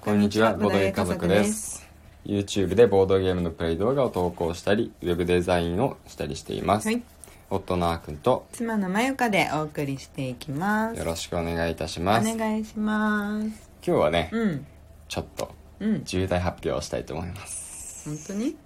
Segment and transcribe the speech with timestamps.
[0.00, 1.86] こんにちは、ボードゲー家族です。
[2.24, 6.88] YouTube でボードゲームのプレイ動画を投稿したり、ウェブデザインをしたりしています。
[6.88, 7.02] はい
[7.50, 12.28] 夫のあーくんと妻のまゆかでお送りしていきますよろしくお願いいたしおます。
[12.28, 14.66] 今願いします日はね、うん
[15.08, 15.50] ちょっと
[15.80, 18.06] うん重大発表をしたいと思います。
[18.06, 18.56] 本当に？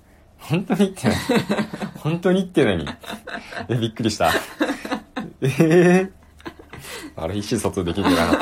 [0.40, 1.16] 本当にって何
[2.02, 2.84] 本当にって何？
[3.68, 4.32] え、びっくりした。
[5.40, 6.10] えー、
[7.14, 8.38] あれ、意思疎通できてなかっ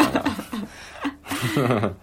[1.57, 1.95] たな。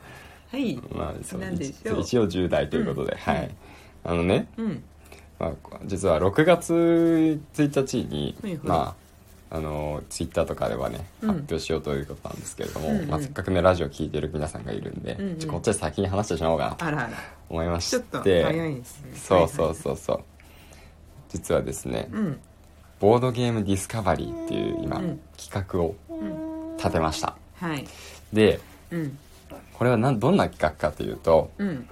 [0.52, 0.76] はい。
[0.92, 2.02] まあ、そうなんでしょう。
[2.02, 3.56] 一応重大ということで、はい。
[4.04, 4.84] あのね、うん。
[5.40, 5.52] まあ、
[5.86, 8.60] 実は6月1日に、はいはい。
[8.64, 9.08] まあ
[9.50, 11.30] あのツイッターとかではねうん。
[11.30, 13.08] 発表しようということなんですけれども、うんうん。
[13.08, 15.38] まあ、せっかくねラジオ聞いてる皆さんがいるんで、うんうん。
[15.38, 17.16] ちょこっちで先に話してしまおうかなと
[17.50, 17.98] 思いまして。
[19.06, 19.16] ね。
[19.16, 19.98] そうそうそう。
[19.98, 20.24] そう
[21.30, 22.40] 実はですね、うん。
[23.00, 25.20] ボードゲームディスカバリーっていう今、うん。
[25.38, 26.78] 企画をうん。
[26.78, 27.36] 立てました。
[27.56, 27.86] はい。
[28.34, 28.60] で
[28.92, 29.18] うん
[29.74, 31.88] これはなんどんな企画かというとうん。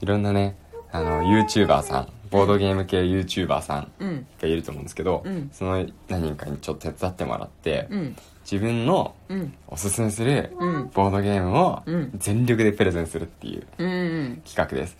[0.00, 0.56] いろんなね
[0.92, 5.48] あの YouTuber さんボードゲーム系 YouTuber さんうんがいると思うんですけど、うん。
[5.52, 8.16] その何人かにちょっと手伝ってもらって、うん。
[8.50, 9.54] 自分のうん。
[9.66, 10.90] おすすめするうん。
[10.92, 12.10] ボードゲームをうん。
[12.18, 14.96] 全力でプレゼンするっていう企画です、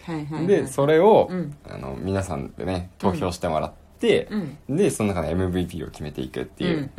[0.47, 1.55] でそれを、うん。
[1.69, 4.29] あの皆さんでね投票してもらって
[4.69, 4.77] う、ん。
[4.77, 6.91] でその中で MVP を決めていくっていう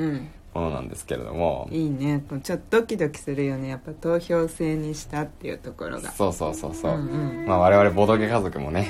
[0.53, 2.23] ものなんですけれども、いいね。
[2.43, 3.69] ちょっとドキドキするよね。
[3.69, 6.11] やっぱ投票制にしたっていうところが。
[6.11, 7.07] そうそうそうそう、うん
[7.41, 7.45] うん。
[7.47, 8.89] まあ我々ボードゲー家族もね、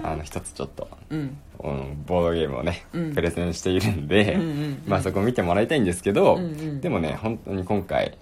[0.00, 0.06] うん。
[0.06, 1.38] あの一つちょっと、うん。
[1.60, 3.14] うんボードゲームをね、うん。
[3.14, 6.80] プレゼンしているんで、うんうんうんまあそこ見てもらいたいんですけど、うんうん。
[6.80, 8.16] でもね本当に今回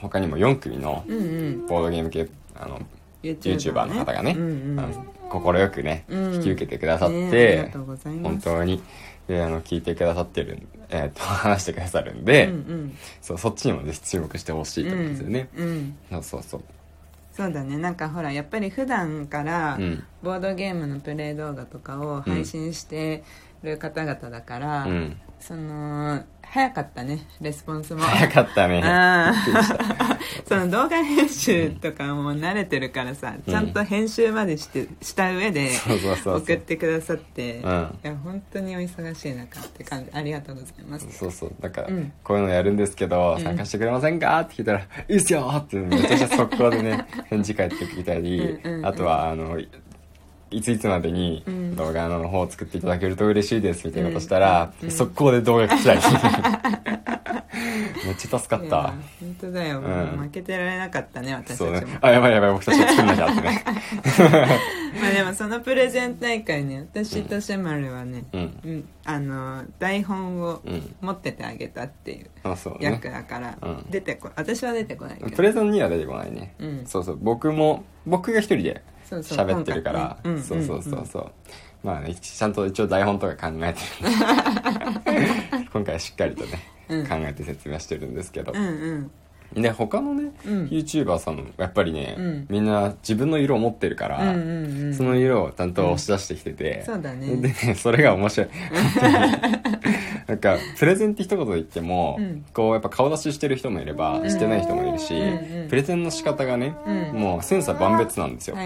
[0.00, 1.04] 他にも4組の
[1.68, 2.80] ボードゲーム系あの
[3.22, 4.36] YouTuber の方がね、
[5.28, 6.34] 快くね、うん。
[6.34, 7.70] 引き受けてくださって
[8.22, 8.82] 本当に。
[9.26, 12.50] であの聞いてくださってるんえー、と 話してくださるんで、
[13.20, 15.48] そうそっちにもぜひ注目してほしいと思うんですよね、
[16.10, 16.62] そうそうそう。
[17.34, 17.76] そうだね。
[17.76, 20.04] なんかほらやっぱり普段からうん。
[20.22, 23.22] ボードゲームのプレイ動画とかを配信して
[23.62, 28.00] る方々だから、うんその早かったねレスポンスも。
[28.00, 28.82] 早かったね。
[30.48, 35.70] その動画編集とかも慣れてるからさ、ちゃんと編集までしてした上で
[36.24, 37.98] 送ってくださって、うん。
[38.02, 40.10] いや本当にお忙しい中って感じ。
[40.14, 41.06] ありがとうございます。
[41.12, 42.12] そうそうだから、うん。
[42.24, 43.44] こういうのやるんですけど、うん。
[43.44, 44.40] 参加してくれませんか？
[44.40, 48.86] って聞いたら「いいっすよ!」ってめちゃくちゃ速攻でね 返事返ってきたりうんうんうん。
[48.86, 49.58] あとはあの
[50.50, 51.76] いいついつまでにうん。
[51.76, 54.88] 動画の方を作っていただけると嬉しいですみたいなことしたら、うん。
[54.88, 56.00] うん速攻で動画来たり。
[58.04, 58.94] めっちゃ助かった。
[59.20, 60.18] 本当だよ、うん。
[60.18, 61.98] 負けてられなかったね私たちね。
[62.00, 63.64] あやばいやばい僕たち作んなきゃってね。
[65.00, 68.60] まあでもそのプレゼン大会ね私とシェマルはね、うん。
[68.64, 70.94] うんあの台本をうん。
[71.00, 72.30] 持っててあげたっていう
[72.80, 73.86] 役だから、うん。
[73.90, 75.30] 出てこ私は出てこないけど。
[75.30, 76.82] プレゼンには出てこないね、うん。
[76.86, 77.18] そうそう。
[77.20, 80.18] 僕も僕が一人でそうそう喋ってるから。
[80.24, 81.30] そうそうそうそう。
[81.82, 84.10] まあねちゃんと一応台本とか考えてる。
[85.72, 86.58] 今回はしっかりとね、
[86.88, 87.06] うん。
[87.06, 88.52] 考えて説明してるんですけど。
[88.52, 89.10] う、ん
[89.54, 89.62] うん。
[89.62, 90.64] で他のね、うん。
[90.66, 92.46] YouTuber さんもやっぱりね、うん。
[92.50, 97.36] みんな自分の色を持ってるから、うんうんうんその色をちゃんと押し出してきてて、そうだね。
[97.36, 98.48] でねそれが面白い
[100.28, 102.44] なんかプレゼンって一言で言っても、うん。
[102.52, 107.20] こうやっぱ顔出ししてる人もいれば、してない人もいるし、うんうんプレゼンの仕方がね、うん。
[107.20, 108.56] もう千差万別なんですよ、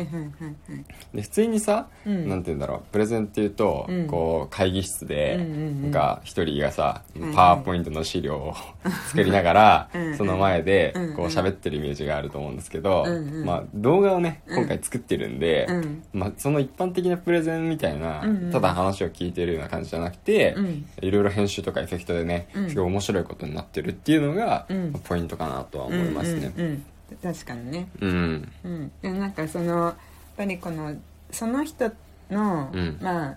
[1.12, 2.28] で普通にさ、うん。
[2.28, 4.06] なんて言うんだろうプレゼンっていうと、うん。
[4.09, 7.03] こう会議室で、なんか一人がさ、
[7.34, 8.55] パワーポイントの資料を
[9.09, 13.05] 作りながら、その前でこう喋ってるイメージがあると思うんですけど、
[13.44, 14.59] まあ、動画をねうん。
[14.59, 16.03] 今回作ってるんで、うん。
[16.12, 20.84] まあ、その一般的なプレゼンみたいな、ただ話を聞いてるような感じじゃなくて、うん。
[21.00, 26.53] いろいろ編集とかエフェクトでね、うんすごい面白いことになってるっていうのが、うんポイントかなとは思いますね。
[26.57, 26.87] うんうんうん
[27.23, 29.95] 確かにねうんうんでなんかそのやっ
[30.35, 30.97] ぱりこの
[31.31, 31.93] その人
[32.31, 33.37] の、うんまあ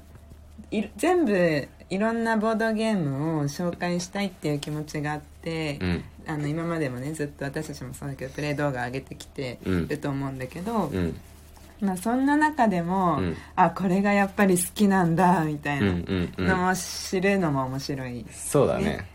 [0.72, 11.20] い全部いろんなボードゲームを紹介したいっていう気持ちがあって、うんあの今までもねずっと私たちもそうだけどプレイ動画上げてきてると思うんだけど、うん
[11.82, 13.38] まあ、そんな中でも、うん。
[13.56, 15.94] あこれがやっぱり好きなんだみたいな
[16.38, 19.06] のも知るのも面白い、そうだね。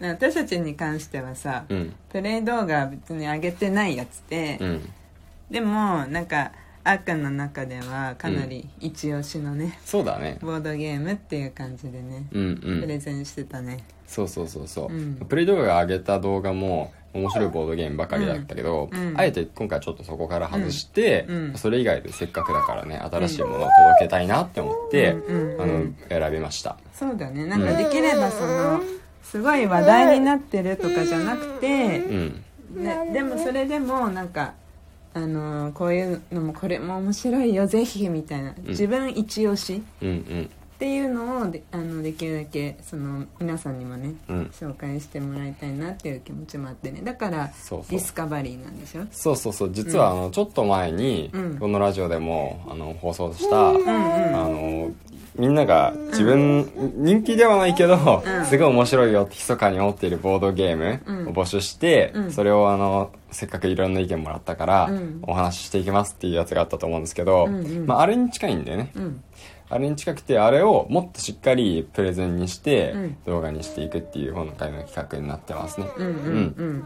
[0.00, 1.94] 私たちに関してはさ、うん。
[2.08, 4.88] プレイ動画別に上げてないやつで、うん。
[5.50, 10.38] でもなんかあの中ではかなり一押しのね、そうだね。
[10.40, 12.80] ボードゲームっていう感じでね、うんうん。
[12.80, 13.84] プレゼンしてたね。
[14.06, 15.14] そうそうそうそう、うん。
[15.16, 19.08] プレイ動画が上げた動画も面白いボードゲームばかりだったけど、うん。
[19.08, 19.20] うん。
[19.20, 21.54] あえて今回ちょっとそこから外して、うん。
[21.56, 26.78] それ以外でせっかくだからね新しいものを届けたいなって思って、あうんの選びました。
[26.94, 27.44] そうだね。
[27.44, 28.80] なんかできればその
[29.22, 32.44] すごい話題になってるとかじゃなくて、うん。
[32.74, 34.54] ね、でもそれでもなんか
[35.12, 38.54] あのこういうのもこれも面白いよぜひみたいな。
[38.66, 39.82] 自分一押し。
[40.02, 44.44] うんうんっていうのをであのできるだけその皆さんにもねうん。
[44.46, 47.02] 紹介してもらいたいなっていう気持ちもあってね。
[47.04, 49.02] だからディスカバリーなんでしょ？
[49.10, 49.70] そうそうそう。
[49.74, 51.58] 実はあのちょっと前にうん。
[51.58, 53.84] このラジオでもあの放送したあうんうん。
[54.32, 54.90] の
[55.36, 56.66] みんなが自分
[56.96, 58.46] 人気ではないけどうん。
[58.46, 62.32] すごい面白いよって密かに思っているボードゲームを募集してうん。
[62.32, 65.18] それをあのせっかくいろんな意見もらったからうん。
[65.24, 67.48] お話ししていきますっていうやつがあったと思うんですけど
[67.84, 68.92] まああれに近いんだよね。
[68.96, 69.22] うん
[69.70, 73.16] あれに近くてあれをもっとしっかりプレゼンにしてうん。
[73.24, 75.86] 動画にしていくっていう今回の企画になってますね。
[75.96, 76.84] うんうんうん。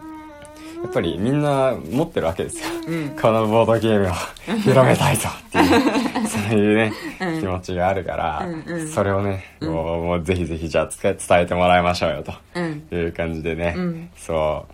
[0.83, 2.65] やっぱりみんな持ってるわけですよ。
[2.87, 3.17] うん。
[3.19, 4.13] このボードゲームを
[4.61, 6.93] 広めたいぞっていう そういうね、
[7.23, 7.41] うん。
[7.41, 8.89] 気持ちがあるから、うんうん。
[8.89, 12.81] それをね、もうもうぜひぜひじゃあ伝え伝えてもらいましょうようん。
[12.83, 14.11] という感じでね、うん。
[14.15, 14.67] そ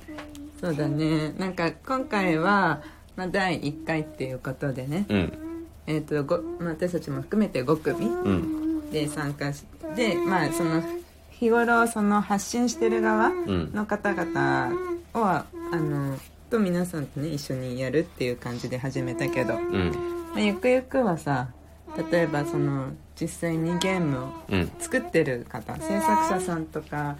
[0.60, 1.32] そうだね。
[1.38, 2.80] なんか今回は、
[3.14, 5.49] まあ、第1回っていうことでね、ううん
[5.90, 8.90] えーとごまあ、私たちも含めて5組うん。
[8.90, 9.64] で参加し
[9.96, 10.82] てまあその
[11.30, 13.72] 日頃その発信してる側うん。
[13.74, 14.72] の方々
[15.14, 16.16] をあの
[16.48, 19.92] と皆さんとね一緒にやるっていう感じで始めたけど、まうん。
[20.36, 21.48] あ、ゆくゆくはさ
[22.12, 24.70] 例えばその実際にゲームをうん。
[24.78, 27.16] 作ってる方制作者さんとか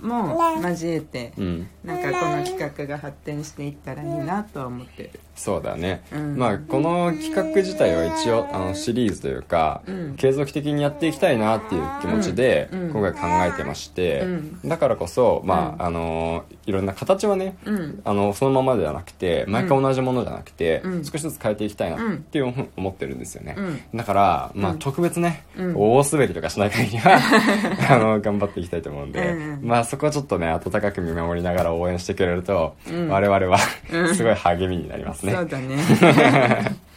[0.00, 1.68] も交えて、うん。
[1.84, 6.36] なんかこの企画が発展していったらいいなとは思ってるそうだね、うん。
[6.36, 10.16] まあこの企画自体は一応あのシリーズというか、うん。
[10.16, 12.90] 継続的にやっていきたいなっていう気持ちでうん。
[12.90, 14.68] 今回考えてまして、うん。
[14.68, 15.96] だからこそまあ、うん。
[15.96, 18.00] あのいろんな形はね、うん。
[18.04, 21.04] あのそのままではなくて毎回同じものじゃなくて、うん。
[21.04, 23.98] 少しずつ変えていきたいなっていう思ってるんですよね、うん。
[23.98, 24.78] だから、まあ、うん。
[24.78, 25.74] 特別ね、うん。
[25.76, 27.18] 大滑りとかしない限りは
[27.90, 29.60] あの頑張っていきたいと思うんで、うん。
[29.62, 33.08] まあそこはちょっとね温かく見守りながら応援してくれると、うん。
[33.08, 33.58] 我々は
[33.90, 34.12] うん。
[34.14, 36.82] すごい励みになりますね、そうだね。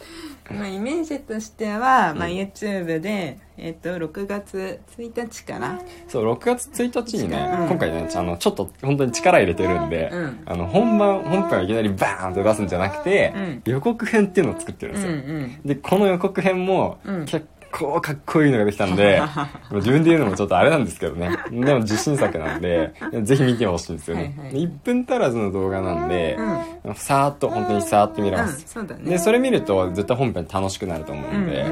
[0.50, 7.66] まあイメージとしては、まあ、YouTube で、えっと6月1日からそう6月1日にね、うん。
[7.68, 10.42] 今回ねあのちょっと本当に力入れてるんで、うん。
[10.46, 13.62] あの本番本編をいきなりバーンって出すんじゃなくて、うん。
[13.64, 15.60] 予告編っていうのを作ってるんうんですよ、うん。
[15.64, 17.24] でこの予告編もうん。
[17.24, 17.46] 結
[17.78, 19.20] 構かっこいいのができたんで、
[19.72, 21.30] 自分で言うのもちょっとあれなんですけどね。
[21.50, 22.92] でも自信作なんで
[23.22, 26.38] ぜひ見てほしいんですよね、はいはいで1分足らずの動画なんで、
[26.84, 31.64] うさーっと本当にさーっと見れうんます、でそれ見ると絶対本編楽しくなると思うんで、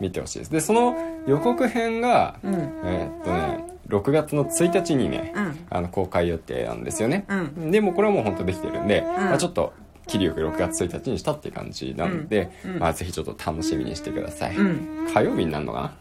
[0.00, 0.50] 見てほしいです。
[0.50, 2.54] でその予告編が、うん。
[2.84, 5.58] えーっとね6月の1日にね、うん。
[5.70, 7.70] あの公開予定なんですよね、うん。
[7.70, 9.72] でもこれはもう本当できてるんで、まあ、ちょっと
[10.06, 12.78] 切りよく6月1日にしたっていう感じなんで、うんうん。
[12.80, 15.08] まあ、ぜひちょっと楽しみにしてください、うん。
[15.12, 15.92] 火曜日になるのか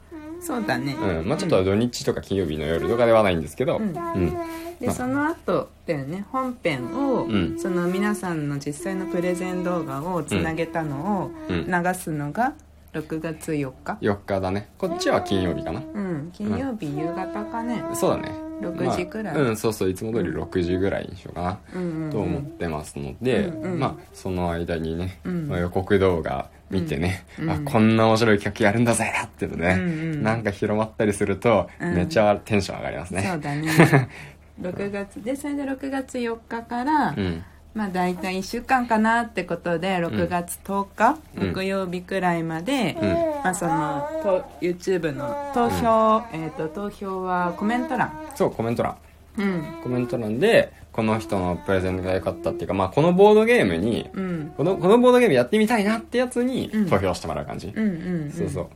[0.42, 1.28] そうだね、なうん。
[1.28, 3.88] まあちょっと土日とか金曜日の夜とかではないんですけどうん。
[3.88, 4.34] うん。
[4.80, 6.26] でその後だよね。
[6.32, 7.58] 本編を、うん。
[7.58, 11.66] その皆さんの実際のプレゼン動画をつなげたのをうん。
[11.66, 12.54] 流すのが
[12.94, 13.98] 6月4日。
[14.02, 14.70] 4日だね。
[14.78, 15.82] こっちは金曜日かな。
[15.82, 16.30] うん。
[16.32, 17.84] 金曜日夕方かね。
[17.94, 19.34] そうだね6時くらい？
[19.36, 25.48] まあうんそうそういつも通り6時ぐらいにしようかな、と思ってますので、うんうんまあその間にね、うん。
[25.48, 27.50] まあ予告動画見てね、うん。
[27.50, 29.84] あこんな面白い企画やるんだぜっていうのね、うんう
[30.18, 31.96] んなんか広まったりすると、うん。
[31.96, 34.10] めっちゃテンション上がりますそうねだね。
[34.62, 37.44] 6月でそれで6月4日から、うん
[37.76, 41.54] まあ大体1週間かなってことで6月10日、うん。
[41.54, 43.10] 木曜日くらいまで、うん。
[43.44, 48.12] まあ、そのと YouTube の投票、えー、と投票はコメント欄。
[48.34, 48.96] そうコメント欄。
[49.38, 49.64] うん。
[49.84, 54.54] コメント欄でこの人のプレゼンが良かったっていうか、まあ、このボードゲームに、うん。
[54.56, 56.90] このこのボードゲームやってみたいなってやつにうん。
[56.90, 58.68] 投票してもらう感じ、うんうん、うん、そうそう。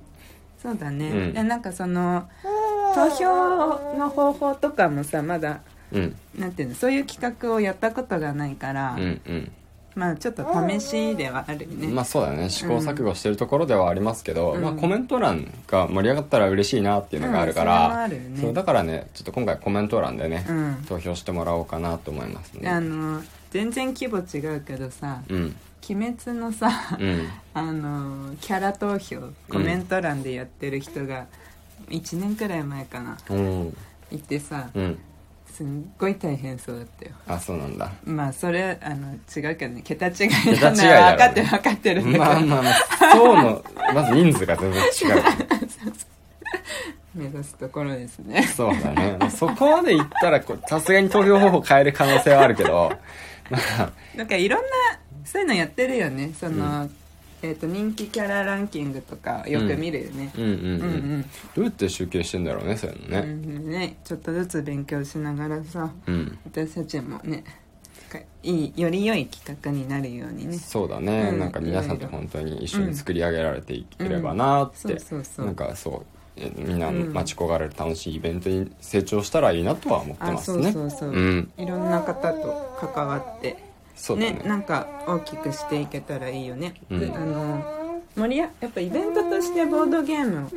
[0.61, 1.33] そうだね、うん。
[1.33, 2.27] でなんかその
[2.93, 6.15] 投票の方法とかもさまだうん。
[6.37, 9.51] なんていうのそういう企画をやったことがないから、うんうん。
[9.95, 12.49] まあちょっと試しではあるよね、まあそうだね。
[12.49, 14.61] 試行錯誤してるところではありますけど、うん。
[14.61, 18.41] まあ、コメント欄が盛り上がったら嬉しいなっていうのがあるから、あるよね。
[18.41, 20.85] そうだからねちょっと今回コメント欄でね、うん。
[20.87, 25.55] 投票してもらおうかなと思いますあねの全然規模違うけどさうん
[25.89, 27.27] 「鬼滅」のさ、うん。
[27.53, 29.17] あのキャラ投票
[29.49, 31.25] コメント欄でやってる人が
[31.89, 33.77] 1年くらい前かなうん。
[34.11, 34.99] いてさうん
[35.53, 37.11] すんごい大変そうだったよ。
[37.27, 37.91] あそうなんだ。
[38.05, 39.81] まあそれあの違うけどね。
[39.83, 42.73] 桁違い桁違いな分かってる分かってるんだけど、まあまあまあ
[43.13, 43.63] 層の
[43.93, 45.23] まず人数が全然違う。
[47.15, 48.43] 目指すところですね。
[48.43, 49.17] そうだね。
[49.19, 52.91] まあそこまでいったらこうさすがに投票方法変える可能性はあるけど。
[53.49, 53.89] まあ。
[54.15, 54.67] なんかいろんな
[55.25, 56.31] そういうのやってるよね。
[56.39, 56.89] その、
[57.41, 60.43] えー、と人気キャラランキングとかよく見るよね、うん。
[60.43, 60.81] うんうん、うん。
[60.81, 60.85] う
[61.17, 61.21] ん
[61.55, 63.69] どうやって集計してんだろうねそういうのうねん。
[63.69, 67.43] ねちょっとずつ勉強しながらさうん、私たちもね
[68.09, 70.57] かいいより良い企画になるようにね。
[70.57, 71.39] そうだね、うん。
[71.39, 74.99] なんか皆さんと本当に一緒に作り上げられていければなって、うん。
[74.99, 75.45] そうそうそう。
[75.45, 80.71] なんかそうえみんなうん待ち焦がれる楽しいイベントに成長したらいいなとは思ってますね。
[80.71, 81.51] そうそう、ん。
[81.57, 83.68] いろんな方と関わって
[83.99, 84.41] そうだね。
[84.45, 86.99] なんか大きくしていけたらいいよね、うん。
[86.99, 87.61] であの
[88.15, 90.49] 盛りややっぱイベントとしてボードゲーム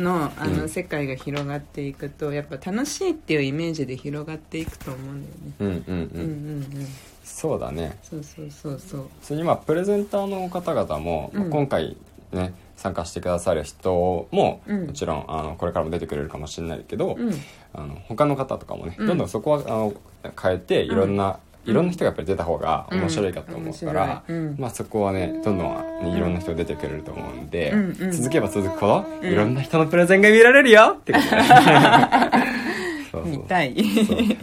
[0.00, 0.68] のあの、うん。
[0.68, 5.52] 世界が広がっていくとやっぱ楽しいっていうイメージで広がっていくと思うんだよね。
[5.60, 6.30] うんうんうん、うん
[6.72, 6.86] うんうん。
[7.22, 7.98] そうだね。
[8.02, 9.00] そうそうそうそう。
[9.20, 11.96] 普通にまあプレゼンターの方々も、まあうん今回
[12.32, 14.86] ね参加してくださる人も、うん。
[14.86, 17.34] もちろんあのこれからも出てくれるかもしれないけど、うん。
[17.74, 19.06] あの他の方とかもね、うん。
[19.06, 19.92] どんどんそこはあの
[20.40, 24.56] 変えていろんな、いろんな人がやっぱり出た方が面白いかと思うから、うん。
[24.58, 28.12] まあ、そこはねどんどん、ね、いろんな人出てくれると思うんで、うんうん。
[28.12, 29.30] 続けば続くほど、うん。
[29.30, 31.30] いろんな人のプレゼンが見られるよってことで。
[33.12, 33.32] そうそう。
[33.32, 33.74] 見たい。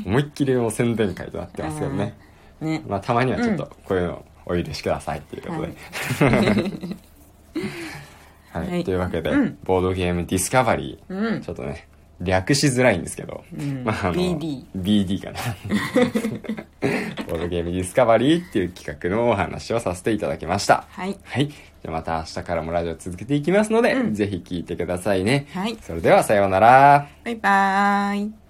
[0.06, 2.14] 思いっきりの宣伝会となってますけどね、
[2.62, 2.84] ね。
[2.88, 5.74] まあ、たまにはちょっとこういうのお許しくださいっていうことで、
[8.52, 8.68] はい。
[8.70, 8.84] はい。
[8.84, 9.58] というわけで、うん。
[9.64, 11.42] ボードゲームディスカバリー、うん。
[11.42, 11.88] ちょっとね
[12.22, 13.84] 略しづらいんですけど、うん。
[13.84, 15.40] まあ、あの BD BD かな。
[17.28, 20.86] ボードゲームディスカバリーっていう企画のお話をさせていただきました。
[20.90, 21.18] はい。
[21.24, 21.48] はい。
[21.48, 24.14] じゃあまた明日からもラジオ続けていきますので、うん。
[24.14, 25.78] ぜひ聞いてくださいね、はい。
[25.82, 27.08] それではさようなら。
[27.24, 28.47] バイバーイ